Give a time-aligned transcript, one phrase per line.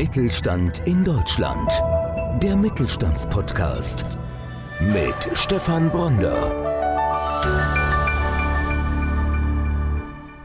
[0.00, 1.70] Mittelstand in Deutschland.
[2.42, 4.18] Der Mittelstandspodcast
[4.80, 6.69] mit Stefan Bronder.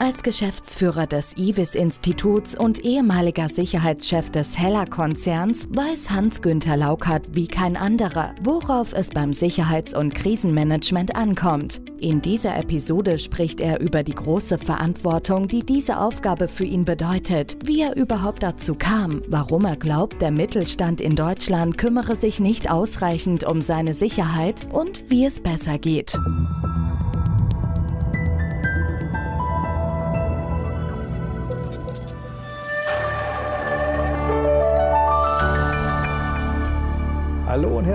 [0.05, 8.35] Als Geschäftsführer des IWIS-Instituts und ehemaliger Sicherheitschef des Heller-Konzerns weiß Hans-Günther Laukert wie kein anderer,
[8.43, 11.81] worauf es beim Sicherheits- und Krisenmanagement ankommt.
[11.97, 17.57] In dieser Episode spricht er über die große Verantwortung, die diese Aufgabe für ihn bedeutet,
[17.65, 22.69] wie er überhaupt dazu kam, warum er glaubt, der Mittelstand in Deutschland kümmere sich nicht
[22.69, 26.15] ausreichend um seine Sicherheit und wie es besser geht.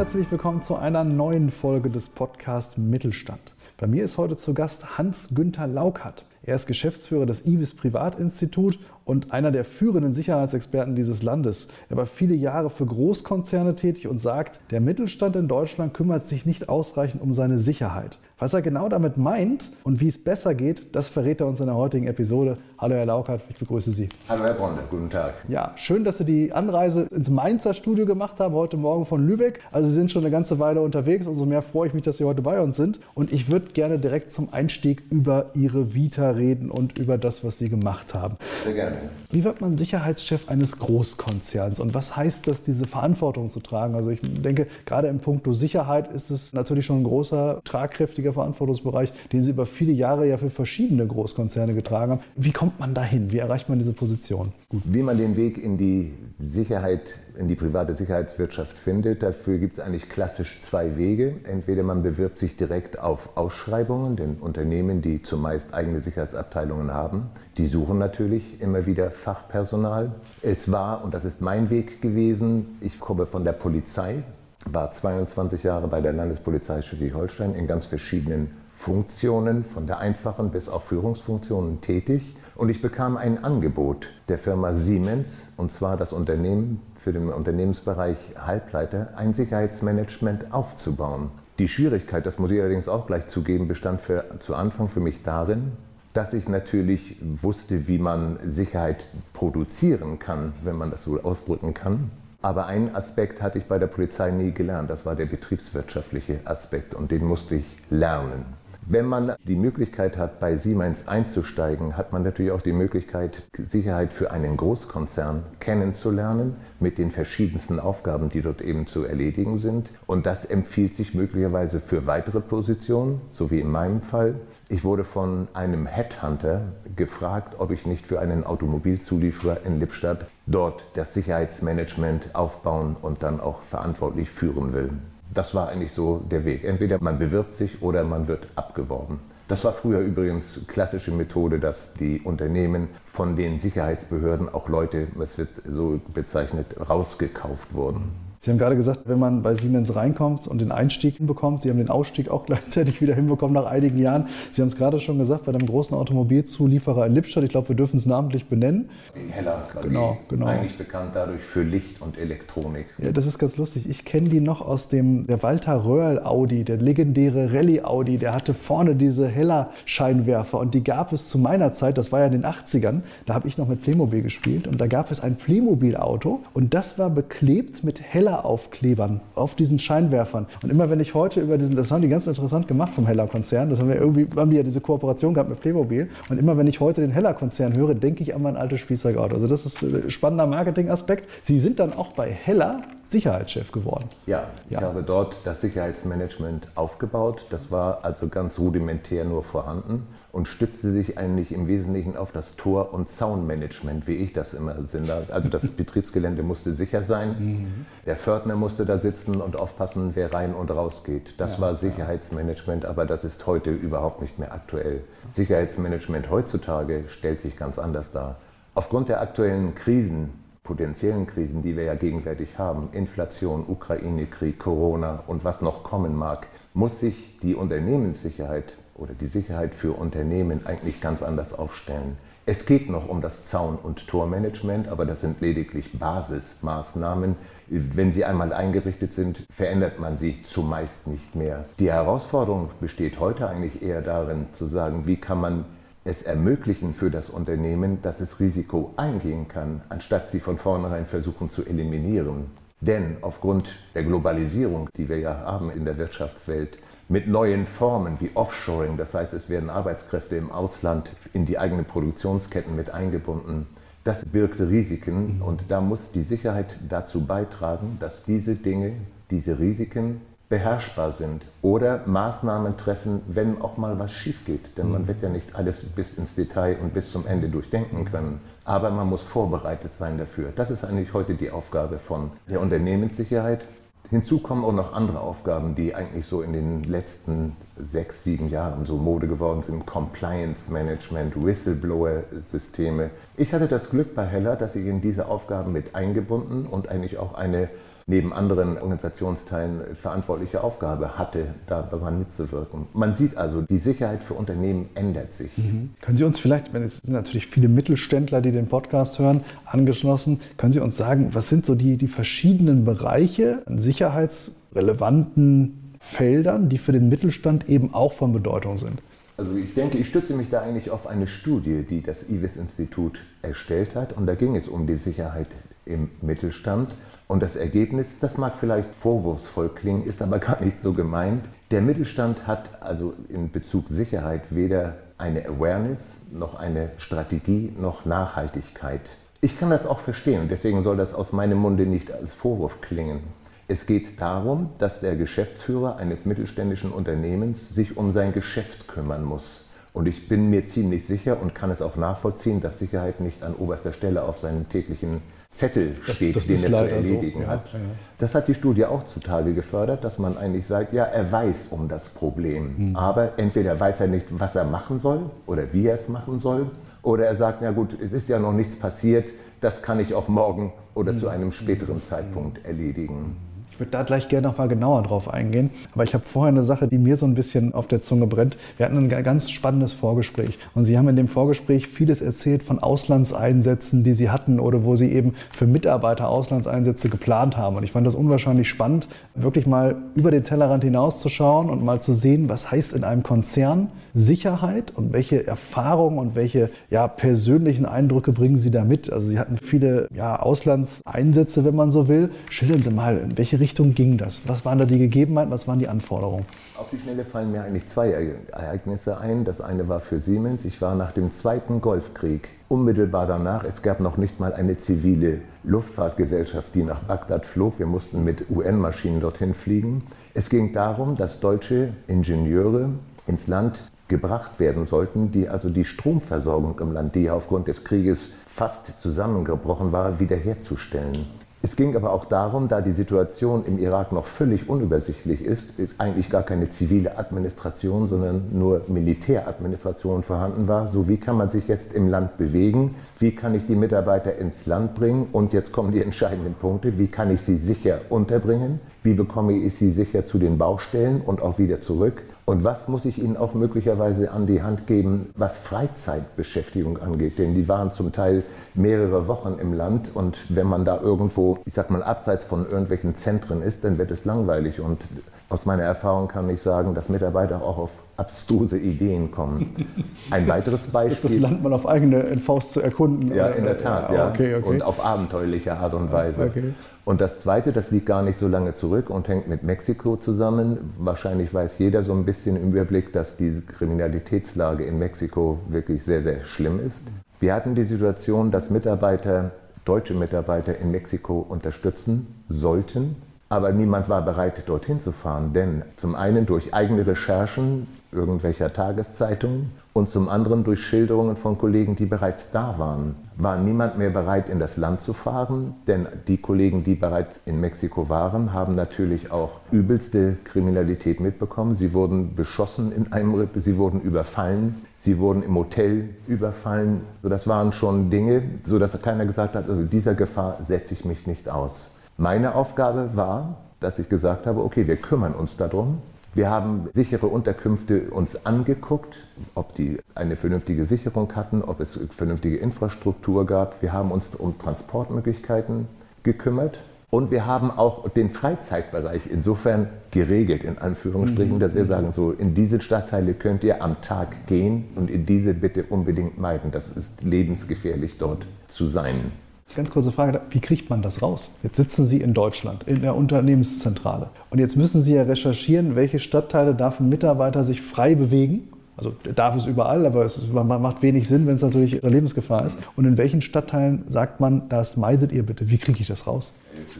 [0.01, 3.53] Herzlich willkommen zu einer neuen Folge des Podcasts Mittelstand.
[3.77, 6.25] Bei mir ist heute zu Gast Hans-Günther Laukert.
[6.43, 11.69] Er ist Geschäftsführer des IWIS Privatinstitut und einer der führenden Sicherheitsexperten dieses Landes.
[11.91, 16.47] Er war viele Jahre für Großkonzerne tätig und sagt, der Mittelstand in Deutschland kümmert sich
[16.47, 18.19] nicht ausreichend um seine Sicherheit.
[18.39, 21.67] Was er genau damit meint und wie es besser geht, das verrät er uns in
[21.67, 22.57] der heutigen Episode.
[22.79, 24.09] Hallo Herr Laukert, ich begrüße Sie.
[24.31, 25.35] Hallo Herr Bronde, guten Tag.
[25.47, 29.61] Ja, schön, dass Sie die Anreise ins Mainzer Studio gemacht haben, heute Morgen von Lübeck.
[29.73, 32.25] Also Sie sind schon eine ganze Weile unterwegs, umso mehr freue ich mich, dass Sie
[32.25, 32.99] heute bei uns sind.
[33.13, 37.59] Und ich würde gerne direkt zum Einstieg über Ihre Vita reden und über das, was
[37.59, 38.37] Sie gemacht haben.
[38.65, 38.97] Sehr gerne.
[39.31, 43.95] Wie wird man Sicherheitschef eines Großkonzerns und was heißt das, diese Verantwortung zu tragen?
[43.95, 49.13] Also ich denke, gerade im Punkto Sicherheit ist es natürlich schon ein großer, tragkräftiger Verantwortungsbereich,
[49.33, 52.21] den Sie über viele Jahre ja für verschiedene Großkonzerne getragen haben.
[52.37, 53.33] Wie kommt man dahin?
[53.33, 54.53] Wie erreicht man diese Position?
[54.69, 59.75] Gut, wie man den Weg in die Sicherheit, in die private Sicherheitswirtschaft findet, dafür gibt
[59.79, 61.37] es eigentlich klassisch zwei Wege.
[61.45, 67.67] Entweder man bewirbt sich direkt auf Ausschreibungen, denn Unternehmen, die zumeist eigene Sicherheitsabteilungen haben, die
[67.67, 70.13] suchen natürlich immer wieder Fachpersonal.
[70.43, 74.23] Es war, und das ist mein Weg gewesen, ich komme von der Polizei,
[74.67, 78.51] war 22 Jahre bei der Landespolizei Schleswig-Holstein in ganz verschiedenen
[78.81, 82.35] Funktionen, von der einfachen bis auf Führungsfunktionen tätig.
[82.55, 88.19] Und ich bekam ein Angebot der Firma Siemens, und zwar das Unternehmen für den Unternehmensbereich
[88.39, 91.31] Halbleiter, ein Sicherheitsmanagement aufzubauen.
[91.59, 95.23] Die Schwierigkeit, das muss ich allerdings auch gleich zugeben, bestand für, zu Anfang für mich
[95.23, 95.73] darin,
[96.13, 102.11] dass ich natürlich wusste, wie man Sicherheit produzieren kann, wenn man das so ausdrücken kann.
[102.43, 106.95] Aber einen Aspekt hatte ich bei der Polizei nie gelernt, das war der betriebswirtschaftliche Aspekt
[106.95, 108.45] und den musste ich lernen.
[108.93, 114.13] Wenn man die Möglichkeit hat, bei Siemens einzusteigen, hat man natürlich auch die Möglichkeit, Sicherheit
[114.13, 119.93] für einen Großkonzern kennenzulernen mit den verschiedensten Aufgaben, die dort eben zu erledigen sind.
[120.09, 124.35] Und das empfiehlt sich möglicherweise für weitere Positionen, so wie in meinem Fall.
[124.69, 126.63] Ich wurde von einem Headhunter
[126.97, 133.39] gefragt, ob ich nicht für einen Automobilzulieferer in Lippstadt dort das Sicherheitsmanagement aufbauen und dann
[133.39, 134.91] auch verantwortlich führen will.
[135.33, 136.65] Das war eigentlich so der Weg.
[136.65, 139.21] Entweder man bewirbt sich oder man wird abgeworben.
[139.49, 145.39] Das war früher übrigens klassische Methode, dass die Unternehmen von den Sicherheitsbehörden auch Leute, es
[145.39, 148.30] wird so bezeichnet, rausgekauft wurden.
[148.43, 151.77] Sie haben gerade gesagt, wenn man bei Siemens reinkommt und den Einstieg hinbekommt, Sie haben
[151.77, 154.29] den Ausstieg auch gleichzeitig wieder hinbekommen nach einigen Jahren.
[154.51, 157.77] Sie haben es gerade schon gesagt, bei einem großen Automobilzulieferer in Lippstadt, ich glaube, wir
[157.77, 158.89] dürfen es namentlich benennen.
[159.29, 160.47] Heller, genau, genau.
[160.47, 162.87] eigentlich bekannt dadurch für Licht und Elektronik.
[162.97, 163.87] Ja, das ist ganz lustig.
[163.91, 168.17] Ich kenne die noch aus dem der Walter Röhrl Audi, der legendäre Rallye Audi.
[168.17, 172.27] Der hatte vorne diese Heller-Scheinwerfer und die gab es zu meiner Zeit, das war ja
[172.27, 175.37] in den 80ern, da habe ich noch mit Playmobil gespielt und da gab es ein
[175.37, 180.47] Playmobil-Auto und das war beklebt mit Heller Heller-Aufklebern auf diesen Scheinwerfern.
[180.63, 183.71] Und immer wenn ich heute über diesen, das haben die ganz interessant gemacht vom Heller-Konzern,
[183.71, 186.09] das haben wir irgendwie, haben die ja diese Kooperation gehabt mit Playmobil.
[186.29, 189.35] Und immer wenn ich heute den Heller-Konzern höre, denke ich an mein altes Spielzeugauto.
[189.35, 191.29] Also das ist ein spannender Marketingaspekt.
[191.43, 194.05] Sie sind dann auch bei Heller Sicherheitschef geworden.
[194.27, 194.83] Ja, ich ja.
[194.83, 197.47] habe dort das Sicherheitsmanagement aufgebaut.
[197.51, 202.57] Das war also ganz rudimentär nur vorhanden und stützte sich eigentlich im Wesentlichen auf das
[202.57, 205.25] Tor- und Zaunmanagement, wie ich das immer sinne.
[205.31, 207.37] Also das Betriebsgelände musste sicher sein.
[207.39, 207.87] Mhm.
[208.07, 211.41] Der Pförtner musste da sitzen und aufpassen, wer rein und raus geht.
[211.41, 215.03] Das ja, war Sicherheitsmanagement, aber das ist heute überhaupt nicht mehr aktuell.
[215.29, 218.37] Sicherheitsmanagement heutzutage stellt sich ganz anders dar.
[218.75, 220.31] Aufgrund der aktuellen Krisen
[220.63, 226.47] potenziellen Krisen, die wir ja gegenwärtig haben, Inflation, Ukraine-Krieg, Corona und was noch kommen mag,
[226.75, 232.17] muss sich die Unternehmenssicherheit oder die Sicherheit für Unternehmen eigentlich ganz anders aufstellen.
[232.47, 237.37] Es geht noch um das Zaun- und Tormanagement, aber das sind lediglich Basismaßnahmen.
[237.69, 241.67] Wenn sie einmal eingerichtet sind, verändert man sie zumeist nicht mehr.
[241.79, 245.65] Die Herausforderung besteht heute eigentlich eher darin zu sagen, wie kann man
[246.05, 251.51] es ermöglichen für das Unternehmen, dass es Risiko eingehen kann, anstatt sie von vornherein versuchen
[251.51, 252.47] zu eliminieren.
[252.81, 256.79] Denn aufgrund der Globalisierung, die wir ja haben in der Wirtschaftswelt,
[257.11, 261.85] mit neuen Formen wie Offshoring, das heißt es werden Arbeitskräfte im Ausland in die eigenen
[261.85, 263.67] Produktionsketten mit eingebunden,
[264.05, 268.93] das birgt Risiken und da muss die Sicherheit dazu beitragen, dass diese Dinge,
[269.31, 274.79] diese Risiken beherrschbar sind oder Maßnahmen treffen, wenn auch mal was schief geht.
[274.79, 278.41] Denn man wird ja nicht alles bis ins Detail und bis zum Ende durchdenken können.
[278.65, 280.53] Aber man muss vorbereitet sein dafür.
[280.55, 283.65] Das ist eigentlich heute die Aufgabe von der Unternehmenssicherheit.
[284.11, 288.85] Hinzu kommen auch noch andere Aufgaben, die eigentlich so in den letzten sechs, sieben Jahren
[288.85, 289.87] so Mode geworden sind.
[289.87, 293.11] Compliance Management, Whistleblower-Systeme.
[293.37, 297.19] Ich hatte das Glück bei Heller, dass ich in diese Aufgaben mit eingebunden und eigentlich
[297.19, 297.69] auch eine
[298.07, 302.87] neben anderen Organisationsteilen verantwortliche Aufgabe hatte, daran mitzuwirken.
[302.93, 305.57] Man sieht also, die Sicherheit für Unternehmen ändert sich.
[305.57, 305.91] Mhm.
[306.01, 310.41] Können Sie uns vielleicht, wenn es sind natürlich viele Mittelständler, die den Podcast hören, angeschlossen,
[310.57, 316.79] können Sie uns sagen, was sind so die, die verschiedenen Bereiche an sicherheitsrelevanten Feldern, die
[316.79, 319.01] für den Mittelstand eben auch von Bedeutung sind?
[319.41, 323.95] Also ich denke, ich stütze mich da eigentlich auf eine Studie, die das IWIS-Institut erstellt
[323.95, 324.13] hat.
[324.13, 325.49] Und da ging es um die Sicherheit
[325.87, 326.95] im Mittelstand.
[327.31, 331.45] Und das Ergebnis, das mag vielleicht vorwurfsvoll klingen, ist aber gar nicht so gemeint.
[331.71, 339.11] Der Mittelstand hat also in Bezug Sicherheit weder eine Awareness noch eine Strategie noch Nachhaltigkeit.
[339.41, 342.81] Ich kann das auch verstehen und deswegen soll das aus meinem Munde nicht als Vorwurf
[342.81, 343.21] klingen.
[343.69, 349.67] Es geht darum, dass der Geschäftsführer eines mittelständischen Unternehmens sich um sein Geschäft kümmern muss.
[349.93, 353.55] Und ich bin mir ziemlich sicher und kann es auch nachvollziehen, dass Sicherheit nicht an
[353.55, 357.47] oberster Stelle auf seinem täglichen Zettel steht, das, das den er zu erledigen so.
[357.47, 357.73] hat.
[357.73, 357.85] Ja, ja.
[358.19, 361.89] Das hat die Studie auch zutage gefördert, dass man eigentlich sagt, ja, er weiß um
[361.89, 362.97] das Problem, hm.
[362.97, 366.71] aber entweder weiß er nicht, was er machen soll oder wie er es machen soll,
[367.03, 369.31] oder er sagt, ja gut, es ist ja noch nichts passiert,
[369.61, 371.19] das kann ich auch morgen oder hm.
[371.19, 373.37] zu einem späteren Zeitpunkt erledigen.
[373.81, 375.71] Würde da gleich gerne noch mal genauer drauf eingehen.
[375.95, 378.59] Aber ich habe vorher eine Sache, die mir so ein bisschen auf der Zunge brennt.
[378.77, 380.59] Wir hatten ein ganz spannendes Vorgespräch.
[380.75, 384.97] Und Sie haben in dem Vorgespräch vieles erzählt von Auslandseinsätzen, die Sie hatten oder wo
[384.97, 387.77] Sie eben für Mitarbeiter Auslandseinsätze geplant haben.
[387.77, 392.13] Und ich fand das unwahrscheinlich spannend, wirklich mal über den Tellerrand hinauszuschauen und mal zu
[392.13, 398.33] sehen, was heißt in einem Konzern Sicherheit und welche Erfahrungen und welche ja, persönlichen Eindrücke
[398.33, 399.11] bringen Sie da mit.
[399.11, 402.31] Also Sie hatten viele ja, Auslandseinsätze, wenn man so will.
[402.51, 404.43] Schildern Sie mal, in welche Richtung Richtung ging das?
[404.49, 406.45] Was waren da die Gegebenheiten, was waren die Anforderungen?
[406.77, 408.11] Auf die Schnelle fallen mir eigentlich zwei
[408.51, 409.45] Ereignisse ein.
[409.45, 410.65] Das eine war für Siemens.
[410.65, 413.63] Ich war nach dem Zweiten Golfkrieg unmittelbar danach.
[413.63, 417.79] Es gab noch nicht mal eine zivile Luftfahrtgesellschaft, die nach Bagdad flog.
[417.79, 420.03] Wir mussten mit UN-Maschinen dorthin fliegen.
[420.35, 422.89] Es ging darum, dass deutsche Ingenieure
[423.29, 428.31] ins Land gebracht werden sollten, die also die Stromversorgung im Land, die aufgrund des Krieges
[428.49, 431.27] fast zusammengebrochen war, wiederherzustellen.
[431.63, 436.01] Es ging aber auch darum, da die Situation im Irak noch völlig unübersichtlich ist, ist
[436.01, 440.91] eigentlich gar keine zivile Administration, sondern nur Militäradministration vorhanden war.
[440.91, 442.95] So, wie kann man sich jetzt im Land bewegen?
[443.19, 445.29] Wie kann ich die Mitarbeiter ins Land bringen?
[445.33, 446.99] Und jetzt kommen die entscheidenden Punkte.
[446.99, 448.81] Wie kann ich sie sicher unterbringen?
[449.03, 452.23] Wie bekomme ich sie sicher zu den Baustellen und auch wieder zurück?
[452.51, 457.39] Und was muss ich ihnen auch möglicherweise an die Hand geben, was Freizeitbeschäftigung angeht?
[457.39, 458.43] Denn die waren zum Teil
[458.75, 463.15] mehrere Wochen im Land und wenn man da irgendwo, ich sag mal, abseits von irgendwelchen
[463.15, 464.81] Zentren ist, dann wird es langweilig.
[464.81, 465.05] Und
[465.49, 469.75] aus meiner Erfahrung kann ich sagen, dass Mitarbeiter auch auf abstruse Ideen kommen.
[470.31, 471.31] Ein weiteres Beispiel.
[471.31, 473.35] Das Land mal auf eigene Faust zu erkunden.
[473.35, 474.29] Ja, in der Tat, ja.
[474.29, 474.69] Okay, okay.
[474.69, 476.45] Und auf abenteuerliche Art und Weise.
[476.45, 476.75] Okay.
[477.07, 480.93] Und das Zweite, das liegt gar nicht so lange zurück und hängt mit Mexiko zusammen.
[480.99, 486.23] Wahrscheinlich weiß jeder so ein bisschen im Überblick, dass die Kriminalitätslage in Mexiko wirklich sehr,
[486.23, 487.09] sehr schlimm ist.
[487.41, 489.53] Wir hatten die Situation, dass Mitarbeiter,
[489.87, 493.17] deutsche Mitarbeiter in Mexiko unterstützen sollten,
[493.49, 499.73] aber niemand war bereit, dorthin zu fahren, denn zum einen durch eigene Recherchen irgendwelcher Tageszeitungen
[499.93, 503.17] und zum anderen durch Schilderungen von Kollegen, die bereits da waren.
[503.37, 507.61] War niemand mehr bereit, in das Land zu fahren, denn die Kollegen, die bereits in
[507.61, 511.77] Mexiko waren, haben natürlich auch übelste Kriminalität mitbekommen.
[511.77, 517.03] Sie wurden beschossen in einem, sie wurden überfallen, sie wurden im Hotel überfallen.
[517.23, 521.05] So, das waren schon Dinge, so dass keiner gesagt hat, also dieser Gefahr setze ich
[521.05, 521.95] mich nicht aus.
[522.17, 526.03] Meine Aufgabe war, dass ich gesagt habe, okay, wir kümmern uns darum.
[526.33, 529.17] Wir haben sichere Unterkünfte uns angeguckt,
[529.57, 533.83] ob die eine vernünftige Sicherung hatten, ob es vernünftige Infrastruktur gab.
[533.83, 535.89] Wir haben uns um Transportmöglichkeiten
[536.23, 536.79] gekümmert.
[537.11, 542.55] Und wir haben auch den Freizeitbereich insofern geregelt, in Anführungsstrichen, dass wir sagen, so in
[542.55, 546.71] diese Stadtteile könnt ihr am Tag gehen und in diese bitte unbedingt meiden.
[546.71, 549.33] Das ist lebensgefährlich dort zu sein.
[549.77, 551.53] Ganz kurze Frage, wie kriegt man das raus?
[551.63, 554.31] Jetzt sitzen Sie in Deutschland, in der Unternehmenszentrale.
[554.51, 558.69] Und jetzt müssen Sie ja recherchieren, welche Stadtteile darf ein Mitarbeiter sich frei bewegen
[559.01, 562.77] also darf es überall, aber es macht wenig Sinn, wenn es natürlich ihre Lebensgefahr ist.
[562.97, 565.71] Und in welchen Stadtteilen sagt man, das meidet ihr bitte?
[565.71, 566.53] Wie kriege ich das raus?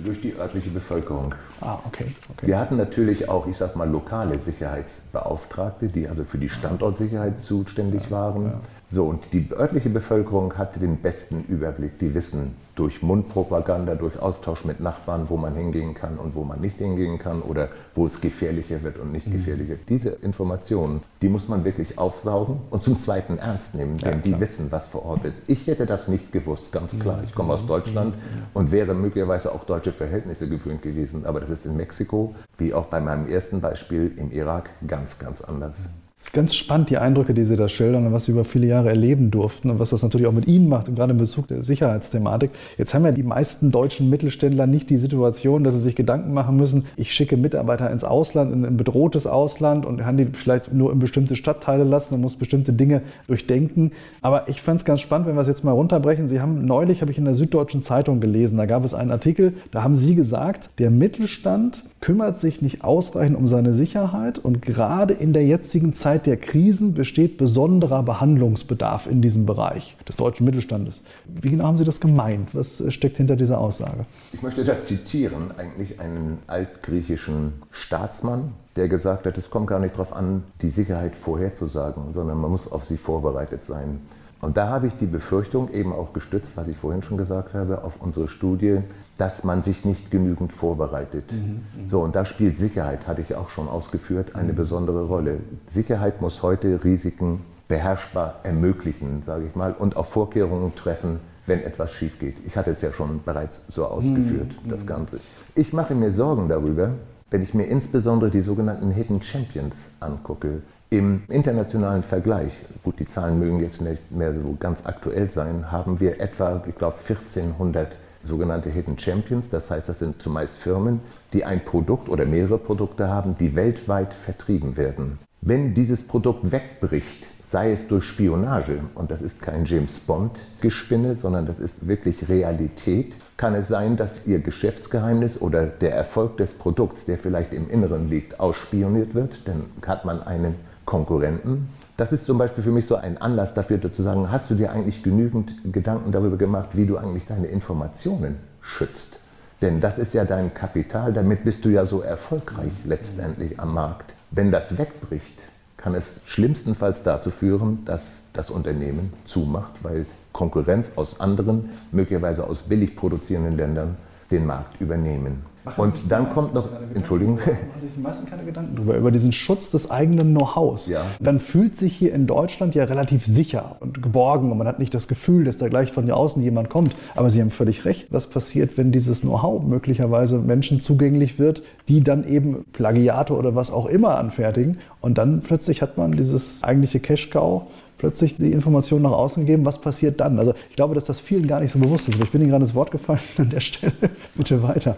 [0.03, 1.35] Durch die örtliche Bevölkerung.
[1.61, 2.47] Ah, okay, okay.
[2.47, 8.11] Wir hatten natürlich auch, ich sag mal, lokale Sicherheitsbeauftragte, die also für die Standortsicherheit zuständig
[8.11, 8.47] waren.
[8.47, 8.61] Ja.
[8.93, 12.01] So, und die örtliche Bevölkerung hatte den besten Überblick.
[12.01, 16.61] Die wissen durch Mundpropaganda, durch Austausch mit Nachbarn, wo man hingehen kann und wo man
[16.61, 19.33] nicht hingehen kann oder wo es gefährlicher wird und nicht mhm.
[19.33, 19.75] gefährlicher.
[19.89, 24.41] Diese Informationen, die muss man wirklich aufsaugen und zum Zweiten ernst nehmen, denn ja, die
[24.41, 25.43] wissen, was vor Ort ist.
[25.47, 27.21] Ich hätte das nicht gewusst, ganz klar.
[27.23, 27.69] Ich komme aus mhm.
[27.69, 28.43] Deutschland mhm.
[28.55, 32.87] und wäre möglicherweise auch deutsche Verhältnisse gewöhnt gewesen, aber das ist in Mexiko, wie auch
[32.87, 35.79] bei meinem ersten Beispiel im Irak, ganz, ganz anders.
[35.79, 38.91] Ist ganz spannend, die Eindrücke, die Sie da schildern und was Sie über viele Jahre
[38.91, 42.51] erleben durften und was das natürlich auch mit Ihnen macht, gerade in Bezug der Sicherheitsthematik.
[42.79, 46.57] Jetzt haben ja die meisten deutschen Mittelständler nicht die Situation, dass sie sich Gedanken machen
[46.57, 50.93] müssen, ich schicke Mitarbeiter ins Ausland, in ein bedrohtes Ausland und kann die vielleicht nur
[50.93, 53.93] in bestimmte Stadtteile lassen und muss bestimmte Dinge durchdenken.
[54.21, 56.29] Aber ich fand es ganz spannend, wenn wir es jetzt mal runterbrechen.
[56.29, 59.55] Sie haben neulich, habe ich in der Süddeutschen Zeitung gelesen, da gab es einen Artikel,
[59.71, 65.15] da haben Sie gesagt, der Mittelstand kümmert sich nicht ausreichend um seine Sicherheit und gerade
[65.15, 70.45] in der jetzigen Zeit Zeit der Krisen besteht besonderer Behandlungsbedarf in diesem Bereich des deutschen
[70.45, 71.05] Mittelstandes.
[71.27, 72.53] Wie genau haben Sie das gemeint?
[72.53, 74.07] Was steckt hinter dieser Aussage?
[74.33, 79.95] Ich möchte da zitieren eigentlich einen altgriechischen Staatsmann, der gesagt hat, es kommt gar nicht
[79.95, 84.01] darauf an, die Sicherheit vorherzusagen, sondern man muss auf sie vorbereitet sein.
[84.41, 87.85] Und da habe ich die Befürchtung, eben auch gestützt, was ich vorhin schon gesagt habe,
[87.85, 88.79] auf unsere Studie,
[89.21, 91.31] dass man sich nicht genügend vorbereitet.
[91.31, 94.57] Mhm, mhm, so, und da spielt Sicherheit, hatte ich auch schon ausgeführt, eine mhm.
[94.57, 95.41] besondere Rolle.
[95.71, 101.93] Sicherheit muss heute Risiken beherrschbar ermöglichen, sage ich mal, und auch Vorkehrungen treffen, wenn etwas
[101.93, 102.37] schief geht.
[102.47, 104.71] Ich hatte es ja schon bereits so ausgeführt, mhm.
[104.71, 105.21] das Ganze.
[105.55, 106.93] Ich mache mir Sorgen darüber,
[107.31, 110.63] wenn ich mir insbesondere die sogenannten Hidden Champions angucke.
[110.89, 116.01] Im internationalen Vergleich, gut, die Zahlen mögen jetzt nicht mehr so ganz aktuell sein, haben
[116.01, 119.51] wir etwa, ich glaube, 1400 sogenannte Hidden Champions.
[119.51, 121.01] Das heißt, das sind zumeist Firmen,
[121.33, 125.19] die ein Produkt oder mehrere Produkte haben, die weltweit vertrieben werden.
[125.41, 131.47] Wenn dieses Produkt wegbricht, sei es durch Spionage, und das ist kein James Bond-Gespinne, sondern
[131.47, 137.07] das ist wirklich Realität, kann es sein, dass Ihr Geschäftsgeheimnis oder der Erfolg des Produkts,
[137.07, 139.49] der vielleicht im Inneren liegt, ausspioniert wird.
[139.49, 143.79] Dann hat man einen Konkurrenten, das ist zum Beispiel für mich so ein Anlass dafür
[143.93, 148.37] zu sagen, hast du dir eigentlich genügend Gedanken darüber gemacht, wie du eigentlich deine Informationen
[148.63, 149.21] schützt?
[149.61, 154.15] Denn das ist ja dein Kapital, damit bist du ja so erfolgreich letztendlich am Markt.
[154.31, 155.39] Wenn das wegbricht,
[155.77, 162.63] kann es schlimmstenfalls dazu führen, dass das Unternehmen zumacht, weil Konkurrenz aus anderen, möglicherweise aus
[162.63, 163.99] billig produzierenden Ländern,
[164.31, 165.50] den Markt übernehmen.
[165.65, 167.37] Machen und dann kommt noch, Entschuldigung.
[167.37, 170.89] Machen sich die meisten keine Gedanken darüber, über diesen Schutz des eigenen Know-hows.
[170.89, 171.05] Ja.
[171.21, 174.95] Man fühlt sich hier in Deutschland ja relativ sicher und geborgen und man hat nicht
[174.95, 176.97] das Gefühl, dass da gleich von außen jemand kommt.
[177.15, 178.09] Aber Sie haben völlig recht.
[178.11, 183.71] Was passiert, wenn dieses Know-how möglicherweise Menschen zugänglich wird, die dann eben Plagiate oder was
[183.71, 187.63] auch immer anfertigen und dann plötzlich hat man dieses eigentliche Cash-Cow
[188.01, 190.39] plötzlich die Information nach außen geben, was passiert dann?
[190.39, 192.15] Also ich glaube, dass das vielen gar nicht so bewusst ist.
[192.15, 193.93] Aber ich bin Ihnen gerade das Wort gefallen an der Stelle.
[194.35, 194.97] Bitte weiter.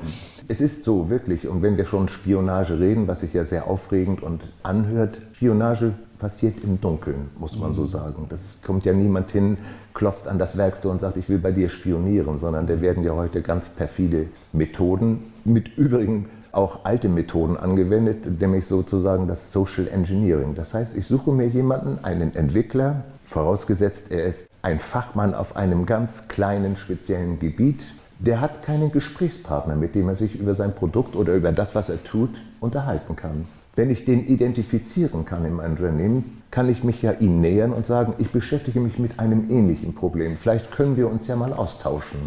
[0.48, 1.48] Es ist so, wirklich.
[1.48, 6.62] Und wenn wir schon Spionage reden, was sich ja sehr aufregend und anhört, Spionage passiert
[6.62, 8.26] im Dunkeln, muss man so sagen.
[8.28, 9.58] Das kommt ja niemand hin,
[9.92, 13.12] klopft an das Werkstoff und sagt, ich will bei dir spionieren, sondern da werden ja
[13.14, 20.54] heute ganz perfide Methoden mit übrigen auch alte Methoden angewendet, nämlich sozusagen das Social Engineering.
[20.54, 25.86] Das heißt, ich suche mir jemanden, einen Entwickler, vorausgesetzt er ist ein Fachmann auf einem
[25.86, 27.84] ganz kleinen speziellen Gebiet,
[28.24, 31.88] der hat keinen Gesprächspartner, mit dem er sich über sein Produkt oder über das, was
[31.88, 33.46] er tut, unterhalten kann.
[33.74, 37.86] Wenn ich den identifizieren kann in meinem Unternehmen, kann ich mich ja ihm nähern und
[37.86, 40.36] sagen, ich beschäftige mich mit einem ähnlichen Problem.
[40.36, 42.20] Vielleicht können wir uns ja mal austauschen.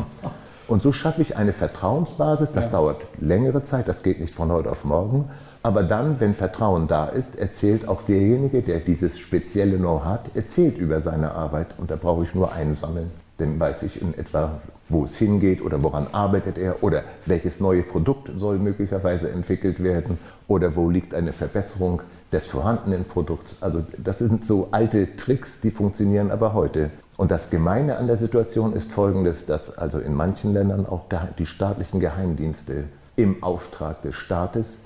[0.68, 2.52] Und so schaffe ich eine Vertrauensbasis.
[2.52, 2.72] Das ja.
[2.72, 5.30] dauert längere Zeit, das geht nicht von heute auf morgen.
[5.62, 10.78] Aber dann, wenn Vertrauen da ist, erzählt auch derjenige, der dieses spezielle Know-how hat, erzählt
[10.78, 11.68] über seine Arbeit.
[11.78, 13.12] Und da brauche ich nur einsammeln.
[13.38, 17.82] Dann weiß ich in etwa, wo es hingeht oder woran arbeitet er oder welches neue
[17.82, 22.02] Produkt soll möglicherweise entwickelt werden oder wo liegt eine Verbesserung
[22.32, 23.58] des vorhandenen Produkts.
[23.62, 26.92] Also das sind so alte Tricks, die funktionieren aber heute.
[27.18, 31.06] Und das Gemeine an der Situation ist folgendes, dass also in manchen Ländern auch
[31.40, 34.80] die staatlichen Geheimdienste im Auftrag des Staates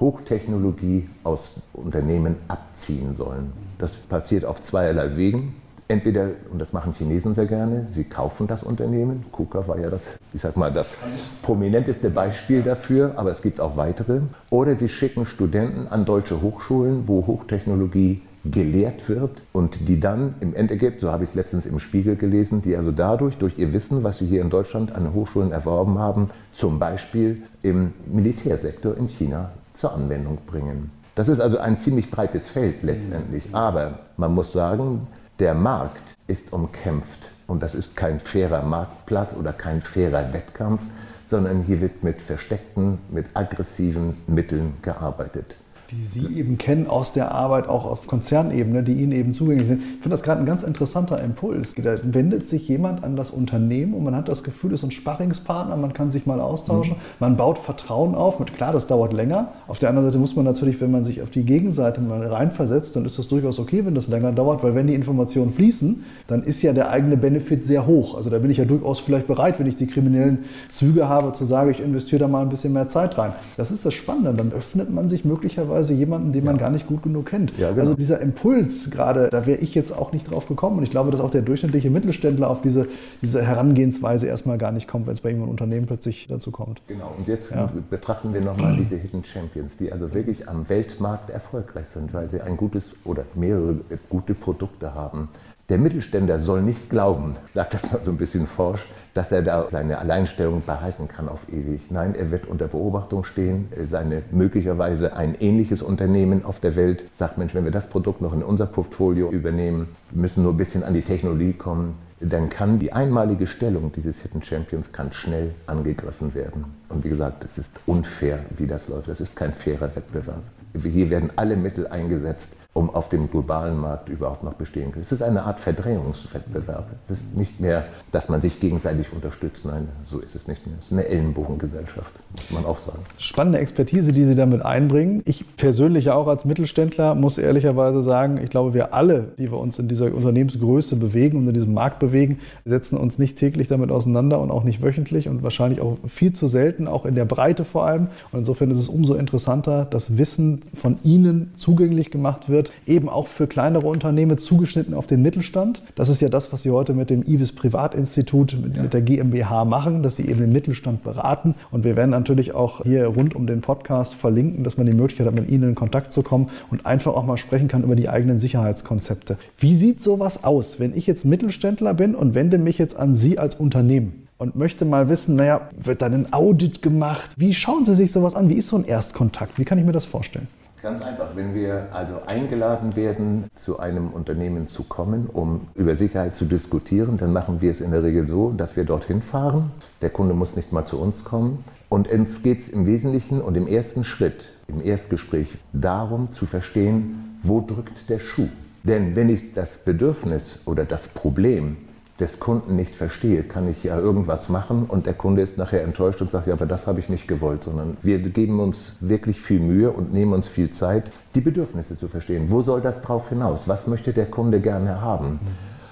[0.00, 3.52] Hochtechnologie aus Unternehmen abziehen sollen.
[3.78, 5.54] Das passiert auf zweierlei Wegen.
[5.90, 9.24] Entweder, und das machen Chinesen sehr gerne, sie kaufen das Unternehmen.
[9.32, 10.98] KUKA war ja das, ich sag mal, das
[11.40, 14.20] prominenteste Beispiel dafür, aber es gibt auch weitere.
[14.50, 20.54] Oder sie schicken Studenten an deutsche Hochschulen, wo Hochtechnologie gelehrt wird und die dann im
[20.54, 24.04] Endergebnis, so habe ich es letztens im Spiegel gelesen, die also dadurch, durch ihr Wissen,
[24.04, 29.52] was sie hier in Deutschland an Hochschulen erworben haben, zum Beispiel im Militärsektor in China
[29.72, 30.90] zur Anwendung bringen.
[31.14, 33.52] Das ist also ein ziemlich breites Feld letztendlich.
[33.52, 37.28] Aber man muss sagen, der Markt ist umkämpft.
[37.46, 40.82] Und das ist kein fairer Marktplatz oder kein fairer Wettkampf,
[41.28, 45.56] sondern hier wird mit versteckten, mit aggressiven Mitteln gearbeitet
[45.90, 49.80] die Sie eben kennen aus der Arbeit auch auf Konzernebene, die Ihnen eben zugänglich sind.
[49.80, 51.74] Ich finde das gerade ein ganz interessanter Impuls.
[51.76, 54.90] Da wendet sich jemand an das Unternehmen und man hat das Gefühl, es ist ein
[54.90, 57.02] Sparringspartner, man kann sich mal austauschen, mhm.
[57.20, 58.38] man baut Vertrauen auf.
[58.38, 59.52] Mit, klar, das dauert länger.
[59.66, 62.94] Auf der anderen Seite muss man natürlich, wenn man sich auf die Gegenseite mal reinversetzt,
[62.94, 66.42] dann ist das durchaus okay, wenn das länger dauert, weil wenn die Informationen fließen, dann
[66.42, 68.14] ist ja der eigene Benefit sehr hoch.
[68.14, 71.46] Also da bin ich ja durchaus vielleicht bereit, wenn ich die kriminellen Züge habe, zu
[71.46, 73.32] sagen, ich investiere da mal ein bisschen mehr Zeit rein.
[73.56, 74.34] Das ist das Spannende.
[74.34, 77.56] Dann öffnet man sich möglicherweise teilweise jemanden, den man gar nicht gut genug kennt.
[77.58, 77.80] Ja, genau.
[77.80, 80.78] Also dieser Impuls gerade, da wäre ich jetzt auch nicht drauf gekommen.
[80.78, 82.88] Und ich glaube, dass auch der durchschnittliche Mittelständler auf diese,
[83.22, 86.82] diese Herangehensweise erstmal gar nicht kommt, wenn es bei ihm ein Unternehmen plötzlich dazu kommt.
[86.88, 87.12] Genau.
[87.16, 87.70] Und jetzt ja.
[87.90, 92.40] betrachten wir nochmal diese Hidden Champions, die also wirklich am Weltmarkt erfolgreich sind, weil sie
[92.40, 93.76] ein gutes oder mehrere
[94.08, 95.28] gute Produkte haben.
[95.68, 99.42] Der Mittelständler soll nicht glauben, ich sage das mal so ein bisschen forsch, dass er
[99.42, 101.90] da seine Alleinstellung behalten kann auf ewig.
[101.90, 103.68] Nein, er wird unter Beobachtung stehen.
[103.86, 108.32] Seine möglicherweise ein ähnliches Unternehmen auf der Welt sagt, Mensch, wenn wir das Produkt noch
[108.32, 112.94] in unser Portfolio übernehmen, müssen nur ein bisschen an die Technologie kommen, dann kann die
[112.94, 116.64] einmalige Stellung dieses Hidden Champions kann schnell angegriffen werden.
[116.88, 119.08] Und wie gesagt, es ist unfair, wie das läuft.
[119.08, 120.42] Es ist kein fairer Wettbewerb.
[120.82, 125.02] Hier werden alle Mittel eingesetzt, um auf dem globalen Markt überhaupt noch bestehen können.
[125.02, 126.86] Es ist eine Art Verdrängungswettbewerb.
[127.06, 129.64] Es ist nicht mehr, dass man sich gegenseitig unterstützt.
[129.64, 130.76] Nein, so ist es nicht mehr.
[130.78, 133.00] Es ist eine Ellenbogengesellschaft, muss man auch sagen.
[133.16, 135.22] Spannende Expertise, die Sie damit einbringen.
[135.24, 139.78] Ich persönlich auch als Mittelständler muss ehrlicherweise sagen, ich glaube, wir alle, die wir uns
[139.78, 144.40] in dieser Unternehmensgröße bewegen und in diesem Markt bewegen, setzen uns nicht täglich damit auseinander
[144.40, 147.86] und auch nicht wöchentlich und wahrscheinlich auch viel zu selten, auch in der Breite vor
[147.86, 148.08] allem.
[148.30, 153.26] Und insofern ist es umso interessanter, dass Wissen von Ihnen zugänglich gemacht wird eben auch
[153.28, 155.82] für kleinere Unternehmen zugeschnitten auf den Mittelstand.
[155.94, 158.82] Das ist ja das, was Sie heute mit dem IWIS Privatinstitut, mit, ja.
[158.82, 161.54] mit der GmbH machen, dass Sie eben den Mittelstand beraten.
[161.70, 165.26] Und wir werden natürlich auch hier rund um den Podcast verlinken, dass man die Möglichkeit
[165.26, 168.08] hat, mit Ihnen in Kontakt zu kommen und einfach auch mal sprechen kann über die
[168.08, 169.36] eigenen Sicherheitskonzepte.
[169.58, 173.38] Wie sieht sowas aus, wenn ich jetzt Mittelständler bin und wende mich jetzt an Sie
[173.38, 174.28] als Unternehmen?
[174.38, 177.32] und möchte mal wissen, naja, wird dann ein Audit gemacht?
[177.36, 178.48] Wie schauen Sie sich sowas an?
[178.48, 179.58] Wie ist so ein Erstkontakt?
[179.58, 180.46] Wie kann ich mir das vorstellen?
[180.80, 186.36] Ganz einfach, wenn wir also eingeladen werden, zu einem Unternehmen zu kommen, um über Sicherheit
[186.36, 189.72] zu diskutieren, dann machen wir es in der Regel so, dass wir dorthin fahren.
[190.02, 191.64] Der Kunde muss nicht mal zu uns kommen.
[191.88, 197.60] Und es geht im Wesentlichen und im ersten Schritt, im Erstgespräch, darum zu verstehen, wo
[197.60, 198.48] drückt der Schuh.
[198.84, 201.76] Denn wenn ich das Bedürfnis oder das Problem
[202.20, 206.20] des Kunden nicht verstehe, kann ich ja irgendwas machen und der Kunde ist nachher enttäuscht
[206.20, 209.60] und sagt, ja, aber das habe ich nicht gewollt, sondern wir geben uns wirklich viel
[209.60, 212.50] Mühe und nehmen uns viel Zeit, die Bedürfnisse zu verstehen.
[212.50, 213.68] Wo soll das drauf hinaus?
[213.68, 215.38] Was möchte der Kunde gerne haben?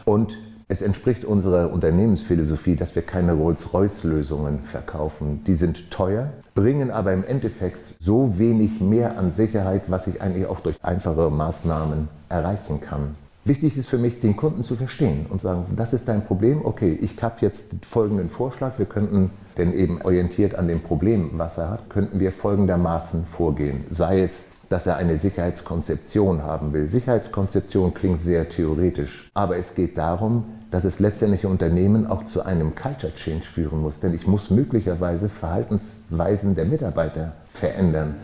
[0.05, 0.37] Und
[0.69, 5.45] es entspricht unserer Unternehmensphilosophie, dass wir keine Rolls-Royce-Lösungen verkaufen.
[5.47, 10.47] Die sind teuer, bringen aber im Endeffekt so wenig mehr an Sicherheit, was ich eigentlich
[10.47, 13.15] auch durch einfache Maßnahmen erreichen kann.
[13.47, 16.99] Wichtig ist für mich, den Kunden zu verstehen und sagen, das ist dein Problem, okay,
[17.01, 21.71] ich habe jetzt folgenden Vorschlag, wir könnten denn eben orientiert an dem Problem, was er
[21.71, 23.85] hat, könnten wir folgendermaßen vorgehen.
[23.89, 26.91] Sei es, dass er eine Sicherheitskonzeption haben will.
[26.91, 32.75] Sicherheitskonzeption klingt sehr theoretisch, aber es geht darum, dass es letztendlich Unternehmen auch zu einem
[32.75, 34.01] Culture Change führen muss.
[34.01, 38.17] Denn ich muss möglicherweise Verhaltensweisen der Mitarbeiter verändern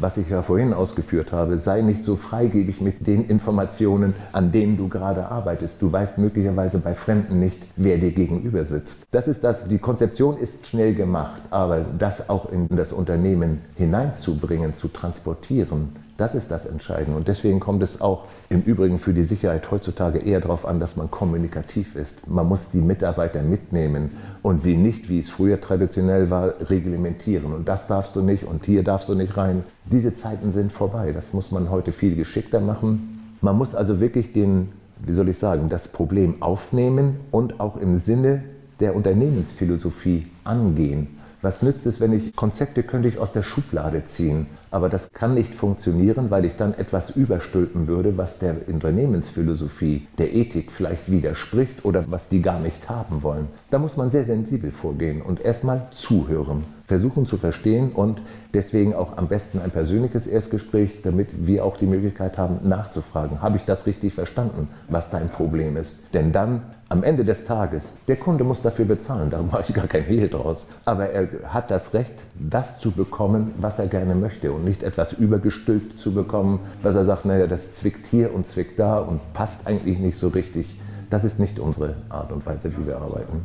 [0.00, 4.76] was ich ja vorhin ausgeführt habe, sei nicht so freigebig mit den Informationen, an denen
[4.76, 5.80] du gerade arbeitest.
[5.80, 9.06] Du weißt möglicherweise bei Fremden nicht, wer dir gegenüber sitzt.
[9.12, 14.74] Das ist das, die Konzeption ist schnell gemacht, aber das auch in das Unternehmen hineinzubringen,
[14.74, 17.16] zu transportieren, Das ist das Entscheidende.
[17.16, 20.94] Und deswegen kommt es auch im Übrigen für die Sicherheit heutzutage eher darauf an, dass
[20.94, 22.28] man kommunikativ ist.
[22.28, 24.10] Man muss die Mitarbeiter mitnehmen
[24.42, 27.54] und sie nicht, wie es früher traditionell war, reglementieren.
[27.54, 29.64] Und das darfst du nicht und hier darfst du nicht rein.
[29.90, 31.12] Diese Zeiten sind vorbei.
[31.12, 33.18] Das muss man heute viel geschickter machen.
[33.40, 37.96] Man muss also wirklich den, wie soll ich sagen, das Problem aufnehmen und auch im
[37.96, 38.42] Sinne
[38.78, 41.16] der Unternehmensphilosophie angehen.
[41.40, 45.34] Was nützt es, wenn ich Konzepte könnte ich aus der Schublade ziehen, aber das kann
[45.34, 51.84] nicht funktionieren, weil ich dann etwas überstülpen würde, was der Unternehmensphilosophie, der Ethik vielleicht widerspricht
[51.84, 53.48] oder was die gar nicht haben wollen.
[53.70, 58.22] Da muss man sehr sensibel vorgehen und erstmal zuhören, versuchen zu verstehen und
[58.54, 63.56] deswegen auch am besten ein persönliches Erstgespräch, damit wir auch die Möglichkeit haben, nachzufragen, habe
[63.56, 65.96] ich das richtig verstanden, was dein Problem ist.
[66.14, 69.86] Denn dann am Ende des Tages, der Kunde muss dafür bezahlen, darum mache ich gar
[69.86, 70.66] kein Hehl draus.
[70.84, 75.12] Aber er hat das Recht, das zu bekommen, was er gerne möchte und nicht etwas
[75.12, 79.66] übergestülpt zu bekommen, was er sagt, naja, das zwickt hier und zwickt da und passt
[79.66, 80.66] eigentlich nicht so richtig.
[81.10, 83.40] Das ist nicht unsere Art und Weise, wie wir arbeiten.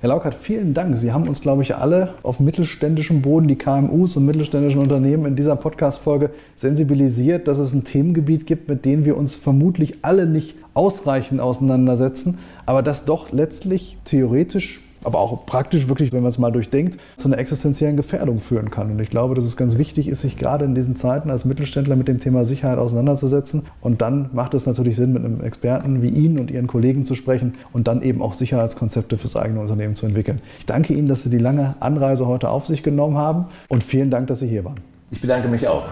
[0.00, 0.96] Herr Laukert, vielen Dank.
[0.96, 5.34] Sie haben uns, glaube ich, alle auf mittelständischem Boden, die KMUs und mittelständischen Unternehmen in
[5.34, 10.54] dieser Podcast-Folge sensibilisiert, dass es ein Themengebiet gibt, mit dem wir uns vermutlich alle nicht
[10.74, 16.50] ausreichend auseinandersetzen, aber das doch letztlich theoretisch aber auch praktisch wirklich, wenn man es mal
[16.50, 18.90] durchdenkt, zu einer existenziellen Gefährdung führen kann.
[18.90, 21.94] Und ich glaube, dass es ganz wichtig ist, sich gerade in diesen Zeiten als Mittelständler
[21.94, 23.62] mit dem Thema Sicherheit auseinanderzusetzen.
[23.80, 27.14] Und dann macht es natürlich Sinn, mit einem Experten wie Ihnen und Ihren Kollegen zu
[27.14, 30.40] sprechen und dann eben auch Sicherheitskonzepte fürs eigene Unternehmen zu entwickeln.
[30.58, 34.10] Ich danke Ihnen, dass Sie die lange Anreise heute auf sich genommen haben und vielen
[34.10, 34.80] Dank, dass Sie hier waren.
[35.12, 35.84] Ich bedanke mich auch.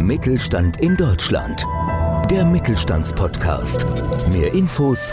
[0.00, 1.64] Mittelstand in Deutschland.
[2.28, 4.32] Der Mittelstandspodcast.
[4.32, 5.12] Mehr Infos